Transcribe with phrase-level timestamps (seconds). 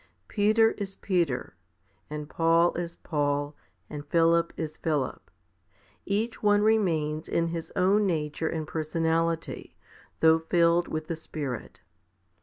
[0.27, 1.55] Peter is Peter,
[2.09, 3.55] and Paul is Paul,
[3.87, 5.29] and Philip is Philip.
[6.07, 9.75] Each one remains in his own nature and personality,
[10.19, 11.81] though filled with the Spirit.